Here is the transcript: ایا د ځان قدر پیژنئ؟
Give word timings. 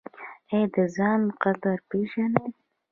ایا 0.51 0.63
د 0.73 0.75
ځان 0.95 1.21
قدر 1.41 1.77
پیژنئ؟ 1.89 2.47